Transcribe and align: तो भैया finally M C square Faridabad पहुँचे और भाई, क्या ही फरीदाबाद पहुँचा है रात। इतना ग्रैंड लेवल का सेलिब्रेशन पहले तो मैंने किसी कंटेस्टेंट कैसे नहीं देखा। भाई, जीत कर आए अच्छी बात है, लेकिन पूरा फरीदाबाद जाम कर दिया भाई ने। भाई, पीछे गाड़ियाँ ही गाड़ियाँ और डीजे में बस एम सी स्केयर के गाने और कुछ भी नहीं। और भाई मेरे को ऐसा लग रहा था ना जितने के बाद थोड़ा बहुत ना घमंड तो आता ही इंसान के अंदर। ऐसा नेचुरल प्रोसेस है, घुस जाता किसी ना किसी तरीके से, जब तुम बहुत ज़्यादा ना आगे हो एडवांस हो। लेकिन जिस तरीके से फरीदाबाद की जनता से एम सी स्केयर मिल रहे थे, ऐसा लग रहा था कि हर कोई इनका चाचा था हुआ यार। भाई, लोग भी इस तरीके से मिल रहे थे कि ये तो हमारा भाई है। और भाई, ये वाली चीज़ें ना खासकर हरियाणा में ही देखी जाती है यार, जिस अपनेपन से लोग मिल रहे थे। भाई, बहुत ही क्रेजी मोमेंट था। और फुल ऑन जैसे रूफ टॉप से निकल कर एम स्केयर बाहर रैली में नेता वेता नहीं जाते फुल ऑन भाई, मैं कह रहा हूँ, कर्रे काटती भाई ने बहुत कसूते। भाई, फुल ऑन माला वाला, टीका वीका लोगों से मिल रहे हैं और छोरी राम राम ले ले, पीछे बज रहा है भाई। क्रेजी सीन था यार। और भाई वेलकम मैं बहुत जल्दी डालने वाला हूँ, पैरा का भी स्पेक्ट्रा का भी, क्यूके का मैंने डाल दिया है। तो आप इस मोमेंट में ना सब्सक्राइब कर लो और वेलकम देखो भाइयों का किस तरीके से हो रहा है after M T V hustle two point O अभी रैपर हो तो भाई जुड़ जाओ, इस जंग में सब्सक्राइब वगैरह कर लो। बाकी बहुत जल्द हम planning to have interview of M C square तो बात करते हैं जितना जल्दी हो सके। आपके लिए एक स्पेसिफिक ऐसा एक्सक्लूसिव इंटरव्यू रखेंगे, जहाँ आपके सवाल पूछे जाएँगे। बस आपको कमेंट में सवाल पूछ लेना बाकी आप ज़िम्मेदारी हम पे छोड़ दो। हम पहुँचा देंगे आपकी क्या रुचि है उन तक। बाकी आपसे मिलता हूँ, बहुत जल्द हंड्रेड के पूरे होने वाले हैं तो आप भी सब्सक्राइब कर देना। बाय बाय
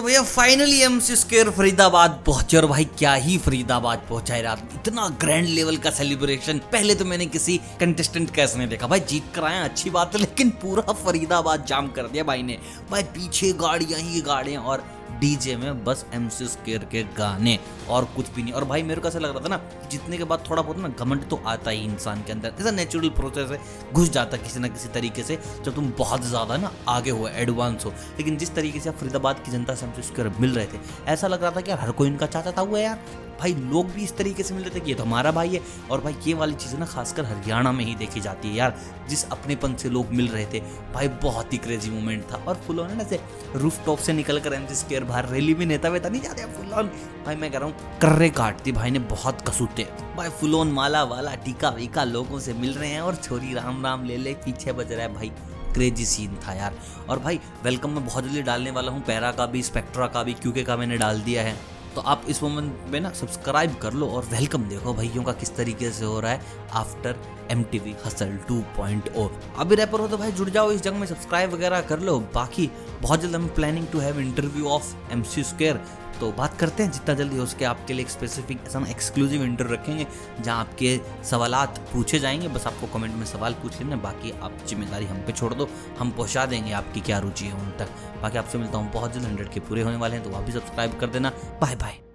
तो 0.00 0.04
भैया 0.04 0.22
finally 0.22 0.78
M 0.82 0.98
C 0.98 1.14
square 1.16 1.50
Faridabad 1.50 2.10
पहुँचे 2.26 2.56
और 2.56 2.66
भाई, 2.66 2.84
क्या 2.98 3.12
ही 3.14 3.36
फरीदाबाद 3.38 4.06
पहुँचा 4.08 4.34
है 4.34 4.42
रात। 4.42 4.68
इतना 4.74 5.08
ग्रैंड 5.20 5.48
लेवल 5.48 5.76
का 5.76 5.90
सेलिब्रेशन 5.90 6.58
पहले 6.72 6.94
तो 6.94 7.04
मैंने 7.04 7.26
किसी 7.26 7.56
कंटेस्टेंट 7.80 8.30
कैसे 8.34 8.58
नहीं 8.58 8.68
देखा। 8.68 8.86
भाई, 8.86 9.00
जीत 9.00 9.24
कर 9.34 9.44
आए 9.44 9.58
अच्छी 9.64 9.90
बात 9.90 10.14
है, 10.14 10.20
लेकिन 10.20 10.50
पूरा 10.62 10.92
फरीदाबाद 10.94 11.64
जाम 11.68 11.88
कर 11.88 12.06
दिया 12.06 12.24
भाई 12.24 12.42
ने। 12.42 12.58
भाई, 12.90 13.02
पीछे 13.02 13.52
गाड़ियाँ 13.60 14.00
ही 14.00 14.20
गाड़ियाँ 14.20 14.62
और 14.62 14.84
डीजे 15.20 15.56
में 15.56 15.84
बस 15.84 16.04
एम 16.14 16.28
सी 16.28 16.46
स्केयर 16.48 16.84
के 16.84 17.02
गाने 17.16 17.58
और 17.90 18.04
कुछ 18.16 18.30
भी 18.34 18.42
नहीं। 18.42 18.52
और 18.52 18.64
भाई 18.64 18.82
मेरे 18.82 19.00
को 19.00 19.08
ऐसा 19.08 19.18
लग 19.18 19.30
रहा 19.30 19.44
था 19.44 19.48
ना 19.48 19.88
जितने 19.90 20.18
के 20.18 20.24
बाद 20.24 20.44
थोड़ा 20.50 20.62
बहुत 20.62 20.78
ना 20.78 20.88
घमंड 20.90 21.28
तो 21.30 21.40
आता 21.46 21.70
ही 21.70 21.84
इंसान 21.84 22.22
के 22.22 22.32
अंदर। 22.32 22.52
ऐसा 22.60 22.70
नेचुरल 22.70 23.08
प्रोसेस 23.10 23.50
है, 23.50 23.60
घुस 23.92 24.10
जाता 24.10 24.36
किसी 24.36 24.60
ना 24.60 24.68
किसी 24.68 24.88
तरीके 24.90 25.22
से, 25.22 25.38
जब 25.64 25.74
तुम 25.74 25.92
बहुत 25.98 26.24
ज़्यादा 26.24 26.56
ना 26.56 26.72
आगे 26.88 27.10
हो 27.10 27.28
एडवांस 27.28 27.84
हो। 27.84 27.92
लेकिन 28.18 28.36
जिस 28.36 28.54
तरीके 28.54 28.80
से 28.80 28.90
फरीदाबाद 28.92 29.42
की 29.44 29.52
जनता 29.52 29.74
से 29.74 29.86
एम 29.86 29.92
सी 29.92 30.02
स्केयर 30.02 30.32
मिल 30.40 30.54
रहे 30.54 30.66
थे, 30.66 30.78
ऐसा 31.06 31.28
लग 31.28 31.42
रहा 31.42 31.50
था 31.50 31.60
कि 31.60 31.72
हर 31.72 31.90
कोई 31.92 32.08
इनका 32.08 32.26
चाचा 32.26 32.52
था 32.52 32.60
हुआ 32.60 32.78
यार। 32.78 33.28
भाई, 33.40 33.54
लोग 33.54 33.90
भी 33.90 34.02
इस 34.04 34.16
तरीके 34.16 34.42
से 34.42 34.54
मिल 34.54 34.64
रहे 34.64 34.74
थे 34.74 34.80
कि 34.80 34.90
ये 34.90 34.94
तो 34.94 35.04
हमारा 35.04 35.30
भाई 35.30 35.48
है। 35.48 35.60
और 35.90 36.00
भाई, 36.00 36.16
ये 36.26 36.34
वाली 36.34 36.54
चीज़ें 36.54 36.78
ना 36.78 36.86
खासकर 36.86 37.24
हरियाणा 37.24 37.72
में 37.72 37.84
ही 37.84 37.94
देखी 37.94 38.20
जाती 38.20 38.48
है 38.48 38.54
यार, 38.54 38.76
जिस 39.08 39.24
अपनेपन 39.30 39.74
से 39.74 39.90
लोग 39.90 40.10
मिल 40.12 40.28
रहे 40.28 40.46
थे। 40.46 40.60
भाई, 40.94 41.08
बहुत 41.22 41.52
ही 41.52 41.58
क्रेजी 41.58 41.90
मोमेंट 41.90 42.24
था। 42.32 42.42
और 42.48 42.60
फुल 42.66 42.80
ऑन 42.80 42.98
जैसे 42.98 43.20
रूफ 43.54 43.84
टॉप 43.86 43.98
से 43.98 44.12
निकल 44.12 44.40
कर 44.40 44.52
एम 44.52 44.66
स्केयर 44.72 45.04
बाहर 45.04 45.28
रैली 45.28 45.54
में 45.54 45.64
नेता 45.66 45.88
वेता 45.88 46.08
नहीं 46.08 46.22
जाते 46.22 46.44
फुल 46.52 46.72
ऑन 46.72 46.90
भाई, 47.26 47.36
मैं 47.36 47.50
कह 47.52 47.58
रहा 47.58 47.68
हूँ, 47.68 47.98
कर्रे 48.00 48.28
काटती 48.30 48.72
भाई 48.72 48.90
ने 48.90 48.98
बहुत 48.98 49.48
कसूते। 49.48 49.86
भाई, 50.16 50.28
फुल 50.30 50.54
ऑन 50.54 50.72
माला 50.72 51.02
वाला, 51.04 51.34
टीका 51.34 51.68
वीका 51.70 52.04
लोगों 52.04 52.40
से 52.40 52.52
मिल 52.52 52.74
रहे 52.74 52.90
हैं 52.90 53.00
और 53.00 53.16
छोरी 53.16 53.54
राम 53.54 53.84
राम 53.84 54.04
ले 54.04 54.16
ले, 54.16 54.34
पीछे 54.36 54.72
बज 54.72 54.92
रहा 54.92 55.02
है 55.02 55.14
भाई। 55.14 55.32
क्रेजी 55.74 56.04
सीन 56.04 56.38
था 56.46 56.52
यार। 56.52 56.74
और 57.08 57.18
भाई 57.18 57.40
वेलकम 57.64 57.90
मैं 57.90 58.04
बहुत 58.06 58.24
जल्दी 58.24 58.42
डालने 58.42 58.70
वाला 58.70 58.92
हूँ, 58.92 59.02
पैरा 59.02 59.30
का 59.32 59.46
भी 59.46 59.62
स्पेक्ट्रा 59.62 60.06
का 60.06 60.22
भी, 60.22 60.32
क्यूके 60.32 60.62
का 60.62 60.76
मैंने 60.76 60.96
डाल 60.98 61.20
दिया 61.20 61.42
है। 61.42 61.56
तो 61.94 62.00
आप 62.00 62.24
इस 62.28 62.42
मोमेंट 62.42 62.72
में 62.88 63.00
ना 63.00 63.10
सब्सक्राइब 63.10 63.74
कर 63.82 63.92
लो 63.92 64.06
और 64.08 64.24
वेलकम 64.24 64.64
देखो 64.68 64.92
भाइयों 64.94 65.22
का 65.24 65.32
किस 65.32 65.54
तरीके 65.56 65.90
से 65.90 66.04
हो 66.04 66.20
रहा 66.20 66.32
है 66.32 66.68
after 66.74 67.16
M 67.50 67.62
T 67.70 67.78
V 67.78 67.94
hustle 68.04 68.36
two 68.48 68.60
point 68.76 69.08
O 69.16 69.28
अभी 69.58 69.74
रैपर 69.76 70.00
हो 70.00 70.08
तो 70.08 70.18
भाई 70.18 70.32
जुड़ 70.32 70.48
जाओ, 70.50 70.70
इस 70.72 70.82
जंग 70.82 70.96
में 70.96 71.06
सब्सक्राइब 71.06 71.52
वगैरह 71.52 71.80
कर 71.88 72.00
लो। 72.00 72.18
बाकी 72.34 72.70
बहुत 73.02 73.20
जल्द 73.20 73.34
हम 73.36 73.46
planning 73.56 73.86
to 73.92 73.98
have 73.98 74.20
interview 74.20 74.68
of 74.68 74.94
M 75.12 75.22
C 75.22 75.42
square 75.44 75.80
तो 76.20 76.30
बात 76.32 76.56
करते 76.58 76.82
हैं 76.82 76.90
जितना 76.92 77.14
जल्दी 77.14 77.36
हो 77.36 77.46
सके। 77.46 77.64
आपके 77.64 77.94
लिए 77.94 78.04
एक 78.04 78.10
स्पेसिफिक 78.10 78.58
ऐसा 78.66 78.84
एक्सक्लूसिव 78.90 79.42
इंटरव्यू 79.44 79.74
रखेंगे, 79.74 80.06
जहाँ 80.40 80.58
आपके 80.60 80.98
सवाल 81.24 81.54
पूछे 81.92 82.18
जाएँगे। 82.18 82.48
बस 82.48 82.66
आपको 82.66 82.86
कमेंट 82.88 83.14
में 83.14 83.24
सवाल 83.26 83.54
पूछ 83.62 83.80
लेना 83.80 83.96
बाकी 83.98 84.30
आप 84.32 84.58
ज़िम्मेदारी 84.68 85.06
हम 85.06 85.22
पे 85.26 85.32
छोड़ 85.32 85.52
दो। 85.54 85.68
हम 85.98 86.10
पहुँचा 86.10 86.46
देंगे 86.46 86.72
आपकी 86.72 87.00
क्या 87.00 87.18
रुचि 87.18 87.46
है 87.46 87.54
उन 87.54 87.70
तक। 87.78 88.20
बाकी 88.22 88.38
आपसे 88.38 88.58
मिलता 88.58 88.78
हूँ, 88.78 88.92
बहुत 88.92 89.14
जल्द 89.14 89.24
हंड्रेड 89.24 89.48
के 89.48 89.60
पूरे 89.60 89.82
होने 89.82 89.96
वाले 89.96 90.16
हैं 90.16 90.24
तो 90.24 90.36
आप 90.36 90.44
भी 90.44 90.52
सब्सक्राइब 90.52 90.98
कर 91.00 91.06
देना। 91.08 91.32
बाय 91.60 91.76
बाय 91.76 92.09